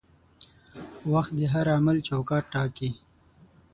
وخت 1.11 1.31
د 1.39 1.41
هر 1.53 1.65
عمل 1.77 1.97
چوکاټ 2.07 2.43
ټاکي. 2.53 2.89